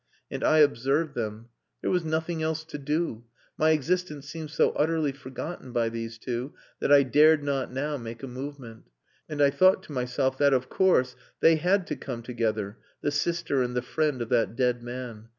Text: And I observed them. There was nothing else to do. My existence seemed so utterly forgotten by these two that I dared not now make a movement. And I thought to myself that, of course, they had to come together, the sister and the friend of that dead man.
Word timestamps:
And 0.31 0.43
I 0.43 0.57
observed 0.57 1.13
them. 1.13 1.49
There 1.83 1.91
was 1.91 2.03
nothing 2.03 2.41
else 2.41 2.63
to 2.63 2.79
do. 2.79 3.25
My 3.55 3.69
existence 3.69 4.27
seemed 4.27 4.49
so 4.49 4.71
utterly 4.71 5.11
forgotten 5.11 5.71
by 5.73 5.89
these 5.89 6.17
two 6.17 6.55
that 6.79 6.91
I 6.91 7.03
dared 7.03 7.43
not 7.43 7.71
now 7.71 7.97
make 7.97 8.23
a 8.23 8.27
movement. 8.27 8.89
And 9.29 9.43
I 9.43 9.51
thought 9.51 9.83
to 9.83 9.91
myself 9.91 10.39
that, 10.39 10.55
of 10.55 10.69
course, 10.69 11.15
they 11.39 11.57
had 11.57 11.85
to 11.85 11.95
come 11.95 12.23
together, 12.23 12.79
the 13.01 13.11
sister 13.11 13.61
and 13.61 13.75
the 13.75 13.83
friend 13.83 14.23
of 14.23 14.29
that 14.29 14.55
dead 14.55 14.81
man. 14.81 15.29